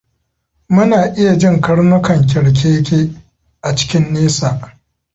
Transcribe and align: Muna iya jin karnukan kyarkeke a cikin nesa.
Muna 0.73 0.99
iya 1.19 1.33
jin 1.41 1.61
karnukan 1.61 2.19
kyarkeke 2.29 2.99
a 3.67 3.75
cikin 3.75 4.05
nesa. 4.13 4.49